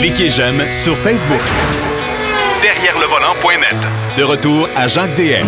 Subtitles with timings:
[0.00, 1.40] Cliquez j'aime sur Facebook.
[2.62, 3.76] Derrière le volant.net.
[4.18, 5.46] De retour à Jacques DM.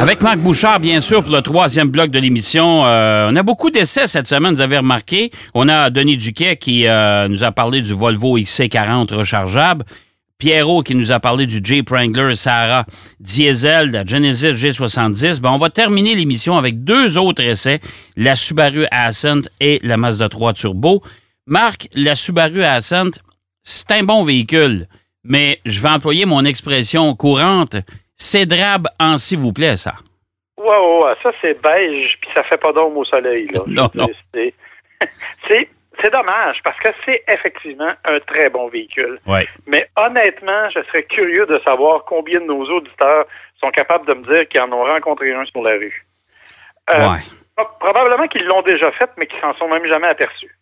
[0.00, 2.86] Avec Marc Bouchard, bien sûr, pour le troisième bloc de l'émission.
[2.86, 5.30] Euh, on a beaucoup d'essais cette semaine, vous avez remarqué.
[5.54, 9.84] On a Denis Duquet qui euh, nous a parlé du Volvo XC40 rechargeable.
[10.38, 12.86] Pierrot qui nous a parlé du Jeep Wrangler Sahara
[13.18, 15.40] Diesel, de la Genesis G70.
[15.40, 17.80] Ben, on va terminer l'émission avec deux autres essais,
[18.16, 21.02] la Subaru Ascent et la Mazda 3 Turbo.
[21.48, 23.10] Marc, la Subaru Ascent,
[23.62, 24.86] c'est un bon véhicule,
[25.24, 27.76] mais je vais employer mon expression courante.
[28.16, 29.92] C'est drabe en s'il vous plaît, ça.
[30.56, 31.14] Ouais, ouais, ouais.
[31.22, 33.46] ça c'est beige, puis ça fait pas d'ombre au soleil.
[33.52, 33.60] Là.
[33.66, 34.08] Non, non.
[34.34, 34.54] C'est-
[35.48, 35.68] C'est
[36.02, 39.18] c'est dommage parce que c'est effectivement un très bon véhicule.
[39.26, 39.46] Ouais.
[39.66, 43.24] Mais honnêtement, je serais curieux de savoir combien de nos auditeurs
[43.60, 46.06] sont capables de me dire qu'ils en ont rencontré un sur la rue.
[46.90, 47.18] Euh, Ouais.
[47.56, 50.54] pro- Probablement qu'ils l'ont déjà fait, mais qu'ils s'en sont même jamais aperçus.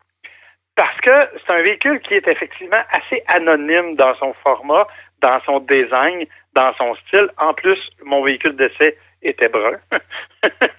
[0.76, 4.86] Parce que c'est un véhicule qui est effectivement assez anonyme dans son format,
[5.22, 7.28] dans son design, dans son style.
[7.38, 9.78] En plus, mon véhicule d'essai était brun.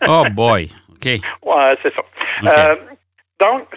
[0.07, 0.69] Oh boy.
[0.91, 1.05] OK.
[1.43, 2.01] Ouais, c'est ça.
[2.45, 2.75] Euh,
[3.39, 3.67] donc,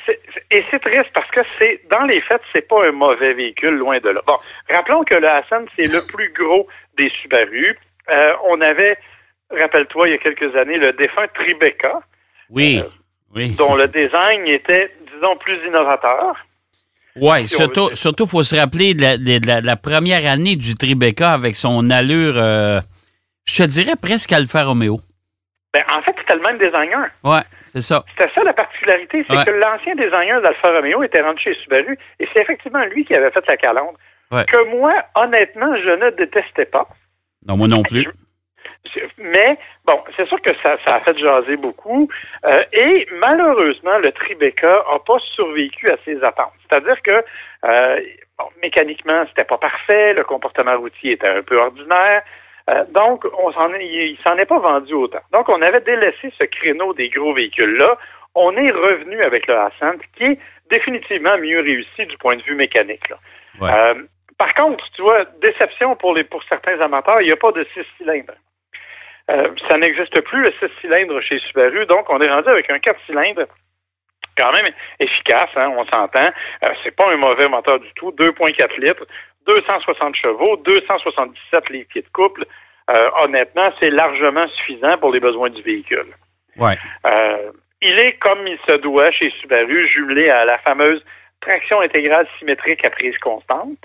[0.50, 3.98] et c'est triste parce que c'est dans les faits, c'est pas un mauvais véhicule, loin
[3.98, 4.20] de là.
[4.26, 4.38] Bon,
[4.70, 7.76] rappelons que le Hassan, c'est le plus gros des Subaru.
[8.08, 8.96] Euh, on avait,
[9.50, 12.00] rappelle-toi, il y a quelques années, le défunt Tribeca,
[12.48, 12.82] Oui.
[13.34, 13.54] Oui.
[13.56, 16.34] dont le design était, disons, plus innovateur.
[17.16, 20.56] Oui, si surtout, surtout, faut se rappeler de la, de la- de la première année
[20.56, 22.80] du Tribeca avec son allure, euh,
[23.48, 24.98] je te dirais presque Alfa Romeo.
[25.72, 27.08] Ben, en fait, c'était le même designer.
[27.22, 28.04] Ouais, c'est ça.
[28.10, 29.44] C'était ça la particularité, c'est Ouais.
[29.44, 33.30] que l'ancien designer d'Alfa Romeo était rendu chez Subaru et c'est effectivement lui qui avait
[33.30, 33.94] fait la calandre.
[34.32, 34.44] Ouais.
[34.46, 36.88] Que moi, honnêtement, je ne détestais pas.
[37.46, 38.08] Non, moi non plus.
[39.18, 42.08] Mais bon, c'est sûr que ça, ça a fait jaser beaucoup.
[42.44, 46.52] Euh, et malheureusement, le Tribeca n'a pas survécu à ses attentes.
[46.68, 47.24] C'est-à-dire que
[47.64, 48.00] euh,
[48.38, 52.22] bon, mécaniquement, c'était pas parfait, le comportement routier était un peu ordinaire.
[52.68, 55.20] Euh, donc, on s'en est, il, il s'en est pas vendu autant.
[55.32, 57.96] Donc, on avait délaissé ce créneau des gros véhicules-là.
[58.34, 60.38] On est revenu avec le Ascent, qui est
[60.70, 63.08] définitivement mieux réussi du point de vue mécanique.
[63.08, 63.16] là.
[63.60, 63.68] Ouais.
[63.72, 64.02] Euh,
[64.40, 67.66] par contre, tu vois, déception pour les pour certains amateurs, il n'y a pas de
[67.74, 68.32] six cylindres.
[69.30, 72.78] Euh, ça n'existe plus le 6 cylindres chez Subaru, donc on est rendu avec un
[72.78, 73.46] 4 cylindres
[74.36, 76.30] quand même efficace, hein, on s'entend.
[76.62, 79.06] Euh, c'est pas un mauvais moteur du tout, 2.4 litres,
[79.46, 82.44] 260 chevaux, 277 livres pieds de couple.
[82.88, 86.14] Euh, honnêtement, c'est largement suffisant pour les besoins du véhicule.
[86.56, 86.76] Ouais.
[87.06, 87.52] Euh,
[87.82, 91.02] il est comme il se doit chez Subaru, jumelé à la fameuse
[91.40, 93.78] traction intégrale symétrique à prise constante.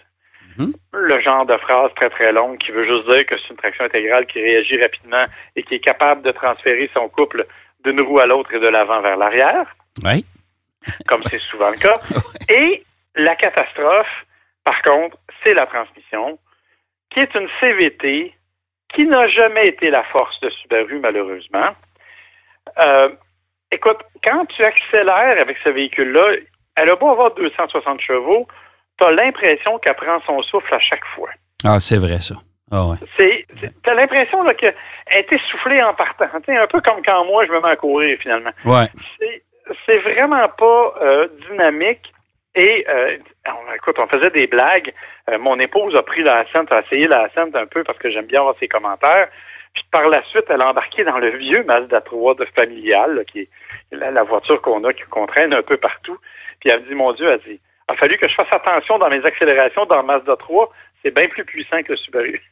[0.57, 0.73] Mhm.
[0.93, 3.85] Le genre de phrase très très longue qui veut juste dire que c'est une traction
[3.85, 7.45] intégrale qui réagit rapidement et qui est capable de transférer son couple
[7.83, 10.21] d'une roue à l'autre et de l'avant vers l'arrière, Ouais.
[11.07, 11.97] comme c'est souvent le cas.
[12.49, 12.83] Et
[13.15, 14.25] la catastrophe,
[14.63, 16.39] par contre, c'est la transmission,
[17.11, 18.33] qui est une CVT
[18.93, 21.75] qui n'a jamais été la force de Subaru, malheureusement.
[22.79, 23.09] Euh,
[23.71, 26.37] écoute, quand tu accélères avec ce véhicule-là,
[26.77, 28.47] elle a beau avoir 260 chevaux,
[28.97, 31.29] tu as l'impression qu'elle prend son souffle à chaque fois.
[31.65, 32.35] Ah, c'est vrai, ça.
[32.71, 32.97] Ah, ouais.
[33.17, 33.45] C'est,
[33.83, 34.75] t'as l'impression là, qu'elle
[35.11, 36.25] est essoufflée en partant.
[36.33, 38.51] Un peu comme quand moi, je me mets à courir, finalement.
[38.65, 38.85] Ouais.
[39.19, 39.43] C'est,
[39.85, 42.11] c'est vraiment pas euh, dynamique.
[42.55, 43.17] Et, euh,
[43.47, 44.93] on- écoute, on faisait des blagues.
[45.29, 48.09] Euh, mon épouse a pris la scène, a essayé la scène un peu parce que
[48.09, 49.27] j'aime bien avoir ses commentaires.
[49.73, 53.23] Puis par la suite, elle a embarqué dans le vieux Mazda 3 de familial, là,
[53.25, 53.49] qui est
[53.91, 56.17] la, la voiture qu'on a, qui- qu'on traîne un peu partout.
[56.61, 58.97] Puis elle me dit, mon Dieu, elle dit, il a fallu que je fasse attention
[58.97, 60.71] dans mes accélérations dans le Mazda 3.
[61.03, 62.41] C'est bien plus puissant que le Subaru.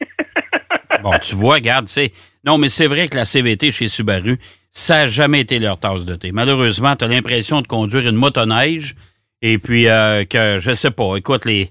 [1.02, 2.12] Bon, tu vois, regarde, c'est.
[2.46, 4.36] Non, mais c'est vrai que la CVT chez Subaru,
[4.70, 6.30] ça n'a jamais été leur tasse de thé.
[6.32, 8.94] Malheureusement, tu as l'impression de conduire une motoneige
[9.42, 11.68] et puis euh, que, je sais pas, écoute, les.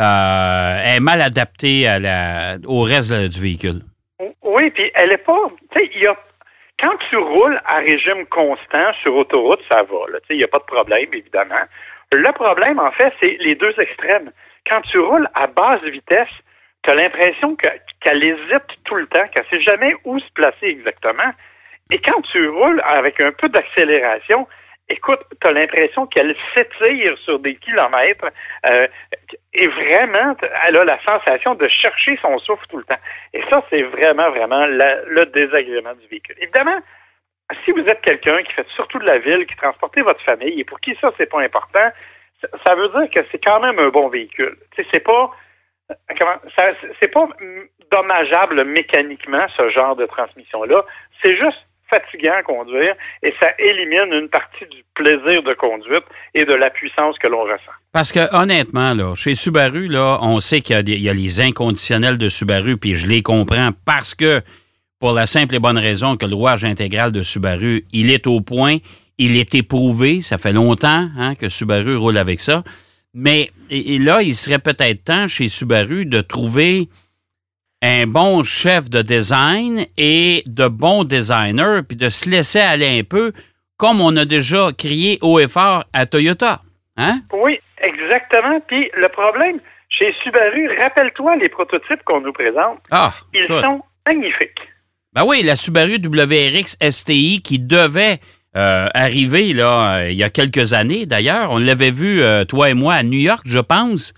[0.00, 3.80] euh, elle est mal adaptée à la, au reste du véhicule.
[4.42, 5.50] Oui, puis elle est pas.
[5.72, 6.16] Tu sais, il y a.
[6.80, 10.18] Quand tu roules à régime constant sur autoroute, ça va.
[10.30, 11.64] il n'y a pas de problème, évidemment.
[12.12, 14.30] Le problème, en fait, c'est les deux extrêmes.
[14.68, 16.28] Quand tu roules à basse vitesse,
[16.82, 17.68] tu as l'impression que-
[18.00, 21.30] qu'elle hésite tout le temps, qu'elle ne sait jamais où se placer exactement.
[21.92, 24.46] Et quand tu roules avec un peu d'accélération,
[24.88, 28.26] écoute, tu as l'impression qu'elle s'étire sur des kilomètres
[28.66, 28.86] euh,
[29.52, 30.36] et vraiment,
[30.66, 32.98] elle a la sensation de chercher son souffle tout le temps.
[33.34, 36.36] Et ça, c'est vraiment, vraiment le désagrément du véhicule.
[36.40, 36.80] Évidemment,
[37.64, 40.64] si vous êtes quelqu'un qui fait surtout de la ville, qui transportez votre famille, et
[40.64, 41.90] pour qui ça, c'est pas important,
[42.64, 44.56] ça, veut dire que c'est quand même un bon véhicule.
[44.76, 45.30] C'est pas
[46.56, 50.84] ça- c'est pas mm, dommageable mécaniquement ce genre de transmission là
[51.20, 51.58] c'est juste
[51.90, 56.04] fatigant à conduire et ça élimine une partie du plaisir de conduite
[56.34, 57.72] et de la puissance que l'on ressent.
[57.92, 62.28] Parce que honnêtement, là, chez Subaru, là, on sait qu'il y, a les inconditionnels de
[62.28, 64.40] Subaru, puis je les comprends parce que
[65.00, 68.42] pour la simple et bonne raison que le rouage intégral de Subaru, il est au
[68.42, 68.76] point,
[69.18, 72.62] il est éprouvé, ça fait longtemps hein, que Subaru roule avec ça.
[73.14, 76.88] Mais et là, il serait peut-être temps chez Subaru de trouver
[77.82, 83.02] un bon chef de design et de bons designers, puis de se laisser aller un
[83.02, 83.32] peu,
[83.78, 86.60] comme on a déjà crié haut et fort à Toyota.
[86.98, 87.20] Hein?
[87.32, 88.60] Oui, exactement.
[88.68, 92.80] Puis le problème, chez Subaru, rappelle-toi les prototypes qu'on nous présente.
[92.90, 94.60] Ah, Ils sont magnifiques.
[95.12, 98.20] Ben oui, la Subaru WRX STI qui devait
[98.56, 101.50] euh, arriver là, il y a quelques années d'ailleurs.
[101.50, 104.14] On l'avait vu, euh, toi et moi, à New York, je pense.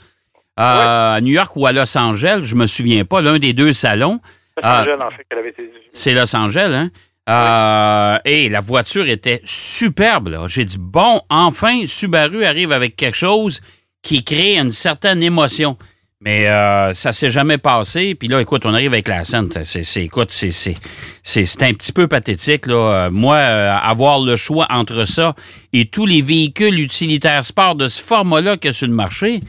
[0.59, 4.21] À New York ou à Los Angeles, je me souviens pas, l'un des deux salons.
[4.63, 6.91] Los Angeles, en fait, qu'elle avait été C'est Los Angeles, hein?
[7.31, 10.47] Euh, et la voiture était superbe.
[10.49, 13.61] J'ai dit, bon, enfin, Subaru arrive avec quelque chose
[14.03, 15.79] qui crée une certaine émotion.
[16.25, 18.15] Mais euh, ça s'est jamais passé.
[18.15, 19.51] Puis là, écoute, on arrive avec la scène.
[19.51, 22.67] C'est, c'est- écoute, c'est, c'est, un petit peu pathétique.
[22.67, 22.75] Là.
[23.07, 25.35] Euh, Moi, euh, avoir le choix entre ça
[25.73, 29.41] et tous les véhicules utilitaires sport de ce format-là qu'il y a sur le marché,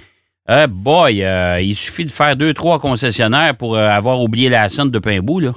[0.50, 1.24] euh, boy,
[1.62, 5.40] il suffit de faire deux, trois concessionnaires pour avoir oublié la scène depuis un bout.
[5.40, 5.52] Là.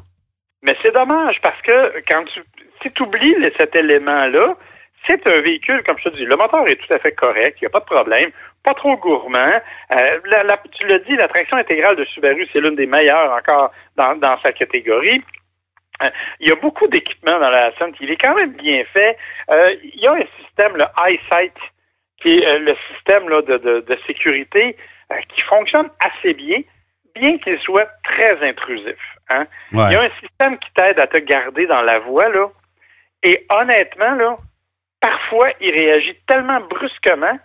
[0.63, 2.41] Mais c'est dommage parce que quand tu
[2.83, 4.55] si tu oublies cet élément-là,
[5.07, 7.65] c'est un véhicule, comme je te dis, le moteur est tout à fait correct, il
[7.65, 8.31] n'y a pas de problème,
[8.67, 9.55] pas trop gourmand.
[9.93, 13.33] Euh, la- la- tu l'as dit, la traction intégrale de Subaru, c'est l'une des meilleures
[13.33, 15.23] encore dans, dans sa catégorie.
[16.03, 16.11] Euh,
[16.41, 17.93] il y a beaucoup d'équipements dans la Ascent.
[18.01, 19.17] Il est quand même bien fait.
[19.51, 21.57] Euh, il y a un système, le EyeSight,
[22.21, 24.77] qui est le système là, de, de- de sécurité
[25.33, 26.59] qui fonctionne assez bien,
[27.15, 28.99] bien qu'il soit très intrusif.
[29.31, 29.47] Hein?
[29.73, 32.49] Il y a un système qui t'aide à te garder dans la voie, là.
[33.23, 34.35] Et honnêtement, là,
[35.01, 37.39] parfois, il réagit tellement brusquement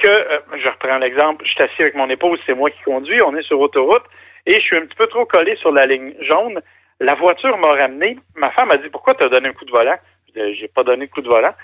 [0.00, 3.20] que, euh, je reprends l'exemple, je suis assis avec mon épouse, c'est moi qui conduis,
[3.22, 4.02] on est sur autoroute,
[4.46, 6.60] et je suis un petit peu trop collé sur la ligne jaune.
[7.00, 8.18] La voiture m'a ramené.
[8.36, 9.96] Ma femme a dit, pourquoi tu as donné un coup de volant?
[10.34, 11.54] J'ai pas donné de coup de volant.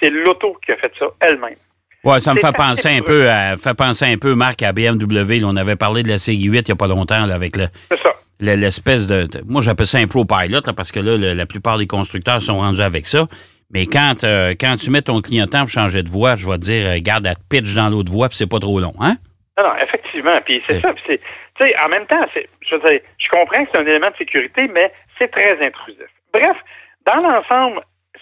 [0.00, 1.54] C'est l'auto qui a fait ça elle-même.
[2.04, 5.40] Ouais, ça me fait penser un peu à, fait penser un peu, Marc, à BMW.
[5.40, 7.56] là, on avait parlé de la série 8 il n'y a pas longtemps là, avec
[7.56, 7.66] le-
[8.40, 11.46] l'espèce de, de- Moi, j'appelle ça un pro pilot là, parce que là, le- la
[11.46, 13.26] plupart des constructeurs sont rendus avec ça.
[13.70, 16.62] Mais quand, euh, quand tu mets ton clignotant pour changer de voie, je vais te
[16.62, 19.16] dire, euh, garde, à te pitch dans l'autre voie, puis c'est pas trop long, hein?
[19.58, 20.40] Non, non, effectivement.
[20.44, 20.92] Puis c'est ça.
[20.92, 21.20] Puis c'est,
[21.56, 24.10] tu sais, en même temps, c'est, je veux dire, je comprends que c'est un élément
[24.10, 26.06] de sécurité, mais c'est très intrusif.
[26.32, 26.56] Bref,
[27.06, 27.80] dans l'ensemble,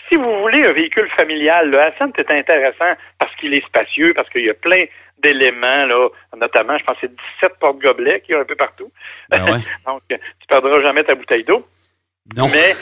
[0.08, 4.29] si vous voulez un véhicule familial, le Ascent est intéressant parce qu'il est spacieux, parce
[4.31, 4.85] qu'il y a plein
[5.23, 8.91] d'éléments, là, notamment, je pense que c'est 17 porte-gobelets qu'il y a un peu partout.
[9.31, 9.58] Ben ouais.
[9.87, 11.67] Donc, tu perdras jamais ta bouteille d'eau.
[12.36, 12.46] Non.
[12.52, 12.72] Mais,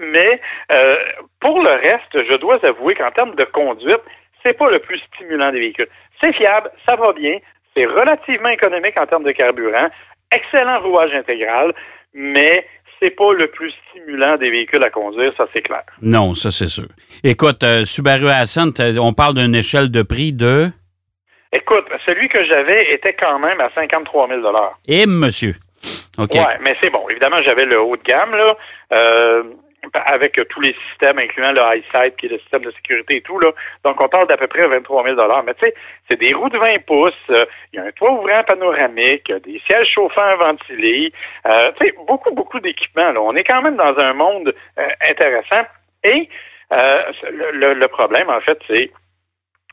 [0.12, 0.96] mais euh,
[1.40, 4.02] pour le reste, je dois avouer qu'en termes de conduite,
[4.42, 5.88] c'est pas le plus stimulant des véhicules.
[6.20, 7.38] C'est fiable, ça va bien,
[7.74, 9.88] c'est relativement économique en termes de carburant,
[10.30, 11.72] excellent rouage intégral,
[12.12, 12.66] mais
[13.00, 15.82] c'est pas le plus stimulant des véhicules à conduire, ça c'est clair.
[16.02, 16.86] Non, ça, c'est sûr.
[17.22, 20.66] Écoute, euh, Subaru Ascent, euh, on parle d'une échelle de prix de...
[21.52, 24.40] Écoute, celui que j'avais était quand même à 53 000
[24.88, 25.54] Eh, monsieur.
[26.18, 26.34] OK.
[26.34, 27.08] Ouais, mais c'est bon.
[27.08, 28.56] Évidemment, j'avais le haut de gamme, là,
[28.92, 29.42] euh,
[30.06, 31.60] avec tous les systèmes, incluant le
[32.16, 33.50] qui est le système de sécurité et tout, là.
[33.84, 35.16] Donc, on parle d'à peu près 23 000
[35.46, 35.74] Mais tu sais,
[36.08, 39.60] c'est des roues de 20 pouces, euh, il y a un toit ouvrant panoramique, des
[39.66, 41.12] sièges chauffants ventilés,
[41.46, 43.20] euh, tu sais, beaucoup, beaucoup d'équipements, là.
[43.20, 44.54] On est quand même dans un monde
[45.08, 45.62] intéressant.
[46.02, 46.28] Et
[46.70, 48.90] le, le- le problème, en fait, c'est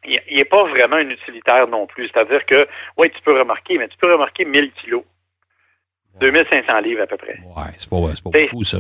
[0.04, 2.10] il n'est pas vraiment un utilitaire non plus.
[2.10, 5.04] C'est-à-dire que, oui, tu peux remarquer, mais tu peux remarquer 1000 kilos.
[6.20, 7.38] 2500 livres à peu près.
[7.56, 8.80] Ouais, c'est pas, c'est pas beaucoup, ça.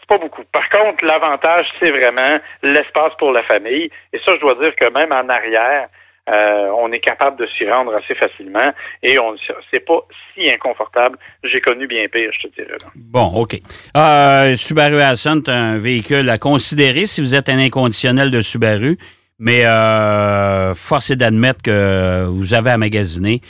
[0.00, 0.42] C'est pas beaucoup.
[0.52, 3.90] Par contre, l'avantage, c'est vraiment l'espace pour la famille.
[4.12, 5.88] Et ça, je dois dire que même en arrière,
[6.28, 8.72] euh, on est capable de s'y rendre assez facilement
[9.02, 9.34] et on
[9.70, 10.00] c'est pas
[10.34, 11.18] si inconfortable.
[11.42, 12.76] J'ai connu bien pire, je te dirais.
[12.80, 12.88] là.
[12.94, 13.56] Bon, OK.
[13.96, 18.96] Euh, Subaru Ascent, un véhicule à considérer si vous êtes un inconditionnel de Subaru,
[19.38, 23.40] mais euh, force est d'admettre que vous avez à magasiner.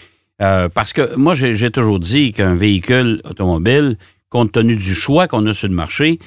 [0.40, 3.96] Euh, parce que moi, j'ai toujours dit qu'un véhicule automobile,
[4.28, 6.18] compte tenu du choix qu'on a sur le marché,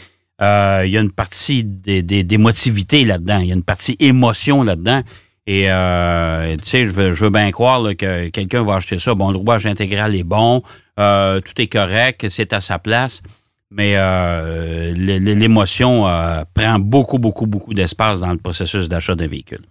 [0.42, 3.40] euh, il y a une partie des- des- d'émotivité là-dedans.
[3.40, 5.02] Il y a une partie émotion là-dedans.
[5.48, 8.98] Et, euh, tu sais, je veux, je veux bien croire là, que quelqu'un va acheter
[9.00, 9.14] ça.
[9.14, 10.62] Bon, le rouage intégral est bon,
[11.00, 13.22] euh, tout est correct, c'est à sa place.
[13.72, 16.04] Mais euh, l'émotion
[16.54, 19.62] prend beaucoup, beaucoup, beaucoup d'espace dans le processus d'achat d'un véhicule.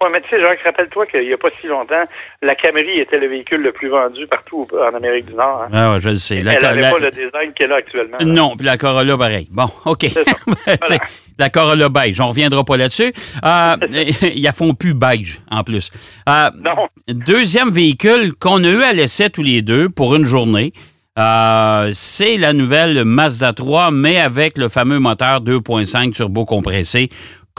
[0.00, 2.04] Oui, mais tu sais, Jacques, rappelle-toi qu'il n'y a pas si longtemps,
[2.42, 5.62] la Camry était le véhicule le plus vendu partout en Amérique du Nord.
[5.64, 5.70] hein.
[5.72, 6.40] Ah, ouais, je le sais.
[6.40, 8.16] La- Elle n'avait la- pas le design qu'elle a actuellement.
[8.20, 8.24] là.
[8.24, 9.48] Non, puis la Corolla, pareil.
[9.50, 10.06] Bon, OK.
[11.38, 13.12] la Corolla beige, on reviendra pas là-dessus.
[13.44, 13.76] Euh,
[14.34, 15.90] ils la font plus beige, en plus.
[16.28, 16.88] Euh, Non.
[17.08, 20.72] Deuxième véhicule qu'on a eu à l'essai tous les deux pour une journée,
[21.18, 27.08] euh, c'est la nouvelle Mazda 3, mais avec le fameux moteur 2.5 turbo compressé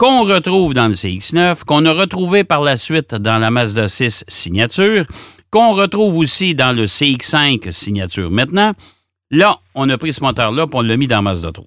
[0.00, 4.24] qu'on retrouve dans le CX9, qu'on a retrouvé par la suite dans la Mazda 6
[4.28, 5.04] signature,
[5.52, 8.72] qu'on retrouve aussi dans le CX5 signature maintenant.
[9.30, 11.66] Là, on a pris ce moteur-là et on l'a mis dans Mazda 3.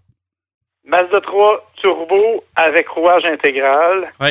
[0.85, 4.11] Mazda 3 turbo avec rouage intégral.
[4.19, 4.29] Oui.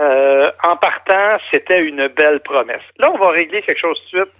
[0.00, 2.82] Euh, en partant, c'était une belle promesse.
[2.98, 4.34] Là, on va régler quelque chose tout de suite.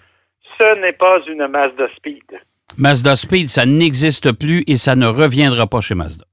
[0.59, 2.40] Ce n'est pas une Mazda Speed.
[2.78, 6.25] Mazda Speed, ça n'existe plus et ça ne reviendra pas chez Mazda.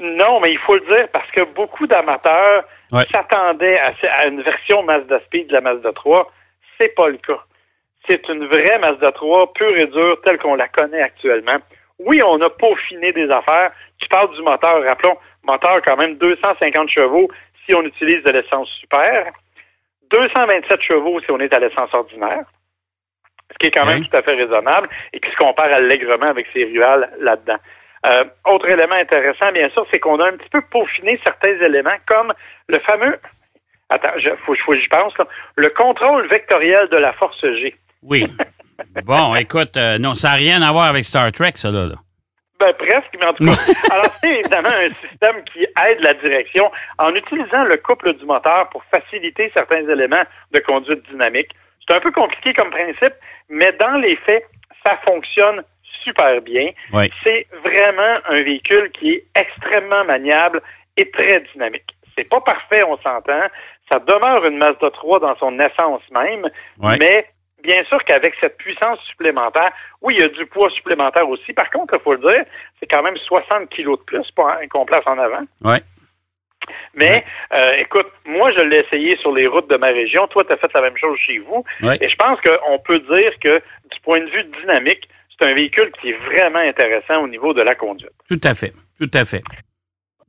[0.00, 3.04] Non, mais il faut le dire parce que beaucoup d'amateurs Ouais.
[3.10, 6.30] s'attendaient à, à une version Mazda Speed de la Mazda 3.
[6.78, 7.40] C'est pas le cas.
[8.06, 11.56] C'est une vraie Mazda 3 pure et dure telle qu'on la connaît actuellement.
[11.98, 13.72] Oui, on a peaufiné des affaires.
[13.98, 17.28] Tu parles du moteur, rappelons, moteur quand même 250 chevaux
[17.64, 19.32] si on utilise de l'essence super,
[20.10, 22.44] 227 chevaux si on est à l'essence ordinaire,
[23.50, 26.46] ce qui est quand même tout à fait raisonnable et qui se compare allègrement avec
[26.52, 27.56] ses rivales là-dedans.
[28.06, 31.96] Euh, autre élément intéressant, bien sûr, c'est qu'on a un petit peu peaufiné certains éléments,
[32.06, 32.32] comme
[32.68, 33.18] le fameux,
[33.88, 37.74] attends, il faut, faut que j'y pense, là, le contrôle vectoriel de la force G.
[38.02, 38.26] Oui.
[39.04, 41.86] bon, écoute, euh, non, ça n'a rien à voir avec Star Trek, ça, là.
[41.86, 41.96] là.
[42.58, 43.52] Ben, presque, mais en tout cas.
[43.92, 48.68] Alors, c'est évidemment un système qui aide la direction en utilisant le couple du moteur
[48.70, 51.50] pour faciliter certains éléments de conduite dynamique.
[51.86, 53.14] C'est un peu compliqué comme principe,
[53.50, 54.44] mais dans les faits,
[54.82, 55.62] ça fonctionne
[56.06, 56.70] super bien.
[56.92, 57.10] Oui.
[57.22, 60.62] C'est vraiment un véhicule qui est extrêmement maniable
[60.96, 61.94] et très dynamique.
[62.16, 63.46] C'est pas parfait, on s'entend.
[63.88, 66.48] Ça demeure une Mazda 3 dans son essence même,
[66.98, 67.26] mais
[67.62, 71.52] bien sûr qu'avec cette puissance supplémentaire, oui, il y a du poids supplémentaire aussi.
[71.52, 72.44] Par contre, il faut le dire,
[72.80, 74.26] c'est quand même 60 kilos de plus
[74.70, 75.44] qu'on place en avant.
[75.62, 75.80] Ouais.
[76.94, 80.26] Mais, euh, écoute, moi, je l'ai essayé sur les routes de ma région.
[80.28, 81.64] Toi, tu as fait la même chose chez vous.
[82.00, 83.58] Et je pense qu'on peut dire que,
[83.92, 87.62] du point de vue dynamique, c'est un véhicule qui est vraiment intéressant au niveau de
[87.62, 88.12] la conduite.
[88.28, 88.72] Tout à fait.
[88.98, 89.42] Tout à fait.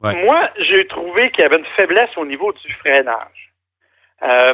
[0.03, 0.15] Ouais.
[0.23, 3.53] Moi, j'ai trouvé qu'il y avait une faiblesse au niveau du freinage.
[4.23, 4.53] Euh,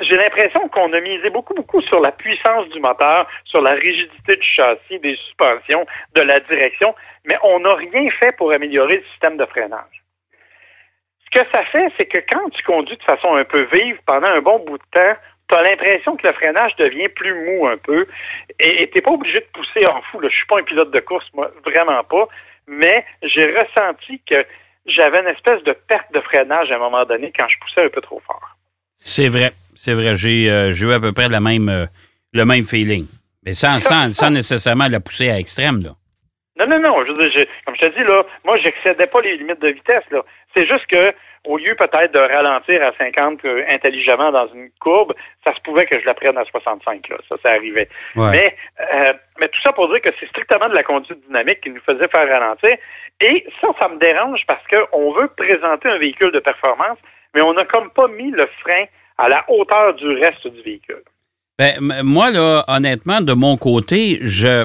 [0.00, 4.36] j'ai l'impression qu'on a misé beaucoup, beaucoup sur la puissance du moteur, sur la rigidité
[4.36, 6.94] du châssis, des suspensions, de la direction,
[7.24, 10.02] mais on n'a rien fait pour améliorer le système de freinage.
[11.24, 14.28] Ce que ça fait, c'est que quand tu conduis de façon un peu vive pendant
[14.28, 15.16] un bon bout de temps,
[15.52, 18.06] tu as l'impression que le freinage devient plus mou un peu
[18.58, 20.20] et tu n'es pas obligé de pousser en fou.
[20.22, 22.26] Je suis pas un pilote de course, moi, vraiment pas,
[22.66, 24.46] mais j'ai ressenti que
[24.86, 27.90] j'avais une espèce de perte de freinage à un moment donné quand je poussais un
[27.90, 28.56] peu trop fort.
[28.96, 29.50] C'est vrai.
[29.74, 30.14] C'est vrai.
[30.14, 31.86] J'ai euh, eu à peu près la même, euh,
[32.32, 33.06] le même feeling.
[33.44, 35.90] Mais sans, sans, sans nécessairement la pousser à extrême, là.
[36.58, 37.04] Non, non, non.
[37.04, 40.04] Je comme je te dis, là, moi, j'excédais pas les limites de vitesse.
[40.10, 40.22] Là.
[40.54, 41.12] C'est juste que,
[41.44, 45.12] au lieu peut-être de ralentir à 50 euh, intelligemment dans une courbe,
[45.44, 47.08] ça se pouvait que je la prenne à 65.
[47.08, 47.16] Là.
[47.28, 47.88] Ça, ça arrivait.
[48.14, 48.30] Ouais.
[48.30, 51.70] Mais, euh, mais tout ça pour dire que c'est strictement de la conduite dynamique qui
[51.70, 52.76] nous faisait faire ralentir.
[53.20, 56.98] Et ça, ça me dérange parce qu'on veut présenter un véhicule de performance,
[57.34, 58.84] mais on n'a comme pas mis le frein
[59.18, 61.02] à la hauteur du reste du véhicule.
[61.58, 64.64] Ben, moi, là, honnêtement, de mon côté, je.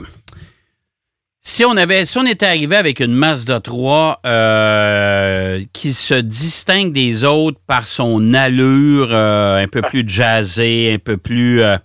[1.49, 6.91] Si on avait, si on était arrivé avec une Mazda 3 euh, qui se distingue
[6.91, 11.77] des autres par son allure euh, un peu plus jazzée, un peu plus euh,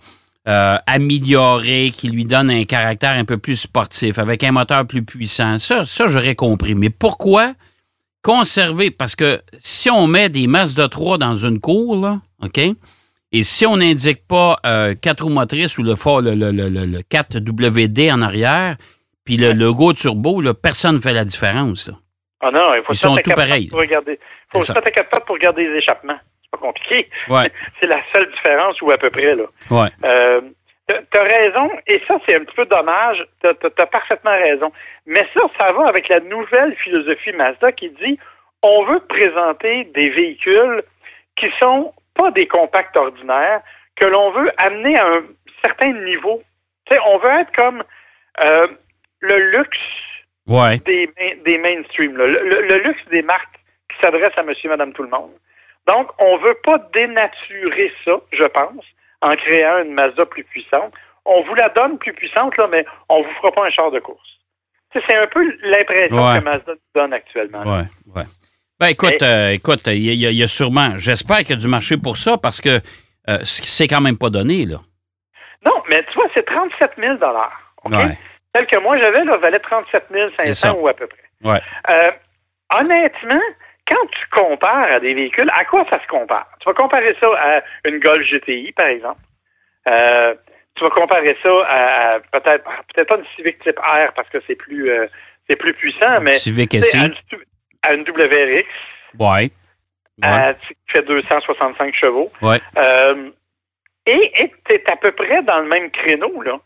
[0.49, 5.01] euh, améliorée, qui lui donne un caractère un peu plus sportif, avec un moteur plus
[5.05, 6.75] puissant, ça, ça j'aurais compris.
[6.75, 7.53] Mais pourquoi
[8.21, 8.91] conserver?
[8.91, 12.59] Parce que si on met des Mazda 3 dans une cour, là, OK?
[13.31, 14.57] Et si on n'indique pas
[15.01, 15.93] 4 roues motrices ou le,
[16.35, 18.75] le, le- le 4WD en arrière,
[19.25, 21.87] puis le logo turbo, là, personne ne fait la différence.
[21.87, 21.95] là.
[22.41, 23.67] Ah non, il faut Ils sont pattes pareils.
[23.69, 24.19] Pour regarder.
[24.51, 26.19] faut à quatre pattes pour regarder les échappements.
[26.43, 27.09] C'est pas compliqué.
[27.29, 27.49] Ouais,
[27.79, 29.43] C'est la seule différence ou à peu près, là.
[29.71, 29.89] ouais.
[30.03, 30.41] Euh,
[30.87, 33.25] t'as- raison, et ça, c'est un petit peu dommage.
[33.41, 34.71] T'as t'as parfaitement raison.
[35.05, 38.19] Mais ça, ça va avec la nouvelle philosophie Mazda qui dit
[38.61, 40.83] on veut présenter des véhicules
[41.37, 43.61] qui sont pas des compacts ordinaires,
[43.95, 45.21] que l'on veut amener à un
[45.61, 46.41] certain niveau.
[46.85, 47.83] Tu on veut être comme
[48.41, 48.67] euh,
[49.23, 49.77] le luxe
[50.47, 50.77] Ouais.
[50.79, 51.09] des,
[51.45, 52.15] des mainstream.
[52.17, 53.55] Le, le- le luxe des marques
[53.89, 55.31] qui s'adressent à monsieur, madame, tout le monde.
[55.87, 58.83] Donc, on veut pas dénaturer ça, je pense,
[59.21, 60.93] en créant une Mazda plus puissante.
[61.25, 63.99] On vous la donne plus puissante, là, mais on vous fera pas un char de
[63.99, 64.19] course.
[64.93, 66.39] C'est un peu l'impression Ouais.
[66.39, 67.63] que Mazda nous donne actuellement.
[67.63, 67.71] là.
[67.79, 67.85] Ouais,
[68.17, 68.27] ouais.
[68.79, 71.55] Ben, écoute, euh, écoute, il y, a- il y a sûrement, j'espère qu'il y a
[71.57, 72.79] du marché pour ça parce que
[73.29, 74.77] euh, c'est quand même pas donné, là.
[75.65, 77.13] Non, mais tu vois, c'est 37 000
[77.85, 77.91] OK?
[77.93, 78.17] Ouais.
[78.55, 80.69] Celle que moi j'avais, là, valait 37 C'est ça.
[80.69, 81.23] 500 ou à peu près.
[81.43, 81.59] Ouais.
[81.89, 82.11] Euh,
[82.71, 83.41] honnêtement,
[83.87, 86.47] quand tu compares à des véhicules, à quoi ça se compare?
[86.59, 89.19] Tu vas comparer ça à une Golf GTI, par exemple.
[89.89, 90.35] Euh,
[90.75, 94.39] tu vas comparer ça à, à peut-être peut-être pas une Civic Type R parce que
[94.47, 95.07] c'est plus euh,
[95.49, 97.13] c'est plus puissant, mais Civic à une,
[97.83, 98.67] à une WRX
[100.21, 100.55] Ouais.
[100.67, 102.31] Qui fait 265 chevaux.
[102.41, 102.59] Ouais.
[102.77, 103.29] Euh,
[104.05, 106.59] et tu es à peu près dans le même créneau là,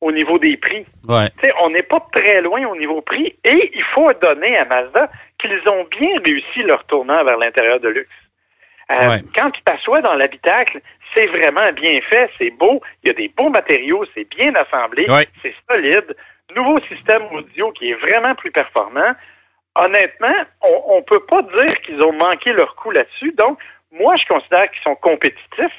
[0.00, 0.86] au niveau des prix.
[1.08, 1.26] Ouais.
[1.62, 5.68] On n'est pas très loin au niveau prix et il faut donner à Mazda qu'ils
[5.68, 8.08] ont bien réussi leur tournant vers l'intérieur de luxe.
[8.90, 9.18] Euh, Ouais.
[9.34, 10.80] Quand tu t'assois dans l'habitacle,
[11.14, 15.04] c'est vraiment bien fait, c'est beau, il y a des beaux matériaux, c'est bien assemblé,
[15.08, 15.26] Ouais.
[15.42, 16.16] c'est solide.
[16.56, 19.12] Nouveau système audio qui est vraiment plus performant.
[19.76, 23.32] Honnêtement, on ne peut pas dire qu'ils ont manqué leur coup là-dessus.
[23.36, 23.58] Donc,
[23.92, 25.78] moi, je considère qu'ils sont compétitifs.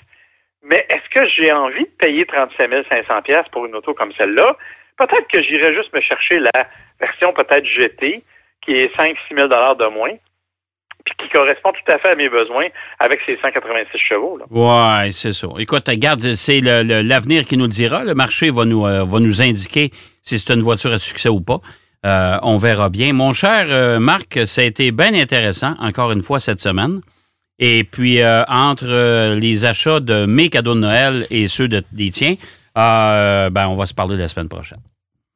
[0.63, 4.55] Mais est-ce que j'ai envie de payer 35 500 pièces pour une auto comme celle-là?
[4.97, 6.67] Peut-être que j'irais juste me chercher la
[6.99, 8.23] version peut-être GT,
[8.63, 10.11] qui est 5-6 000 de moins,
[11.03, 12.67] puis qui correspond tout à fait à mes besoins
[12.99, 14.37] avec ses 186 chevaux.
[14.37, 14.45] Là.
[14.51, 15.47] Ouais, c'est ça.
[15.57, 18.03] Écoute, regarde, c'est l'avenir qui nous le dira.
[18.03, 19.89] Le marché va nous, euh, va nous indiquer
[20.21, 21.59] si c'est une voiture à succès ou pas.
[22.05, 23.13] Euh, on verra bien.
[23.13, 27.01] Mon cher euh, Marc, ça a été bien intéressant, encore une fois, cette semaine.
[27.63, 31.83] Et puis, euh, entre euh, les achats de mes cadeaux de Noël et ceux de,
[31.91, 32.33] des tiens,
[32.77, 34.79] euh, ben, on va se parler la semaine prochaine.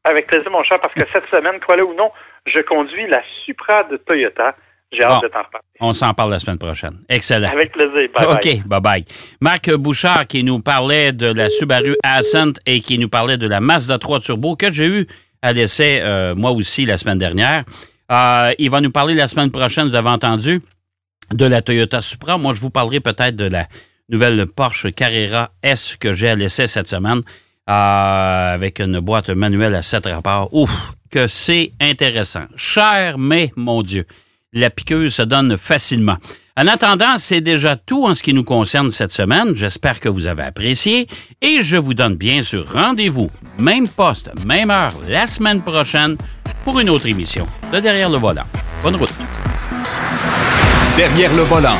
[0.03, 2.09] Avec plaisir, mon cher, parce que cette semaine, quoi là ou non,
[2.47, 4.55] je conduis la Supra de Toyota.
[4.91, 5.19] J'ai hâte Bon.
[5.19, 5.65] de t'en reparler.
[5.79, 6.97] On s'en parle la semaine prochaine.
[7.09, 7.49] Excellent.
[7.51, 8.09] Avec plaisir.
[8.15, 8.33] Bye bye.
[8.35, 9.05] OK, bye-bye.
[9.41, 13.59] Marc Bouchard qui nous parlait de la Subaru Ascent et qui nous parlait de la
[13.61, 15.07] Mazda 3 Turbo que j'ai eu
[15.41, 17.63] à l'essai, euh, moi aussi, la semaine dernière.
[18.11, 20.61] Euh, il va nous parler la semaine prochaine, vous avez entendu,
[21.33, 22.37] de la Toyota Supra.
[22.37, 23.67] Moi, je vous parlerai peut-être de la
[24.09, 27.21] nouvelle Porsche Carrera S que j'ai à cette semaine
[27.69, 30.49] euh, avec une boîte manuelle à 7 rapports.
[30.53, 32.45] Ouf, que c'est intéressant.
[32.55, 34.05] Cher, mais mon Dieu,
[34.53, 36.17] la piqûre se donne facilement.
[36.57, 39.55] En attendant, c'est déjà tout en ce qui nous concerne cette semaine.
[39.55, 41.07] J'espère que vous avez apprécié
[41.41, 43.29] et je vous donne bien sûr rendez-vous,
[43.59, 46.15] même poste, même heure, la semaine prochaine
[46.63, 48.45] pour une autre émission de Derrière le volant.
[48.81, 49.13] Bonne route.
[50.97, 51.77] Derrière le volant.